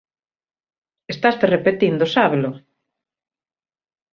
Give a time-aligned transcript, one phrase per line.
[1.13, 2.51] Estaste repetindo, sábelo?